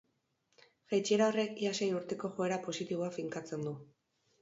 Jaitsiera 0.93 1.27
horrek 1.27 1.63
ia 1.67 1.75
sei 1.81 1.91
urteko 1.99 2.35
joera 2.41 2.61
positiboa 2.67 3.15
finkatzen 3.21 3.71
du. 3.71 3.81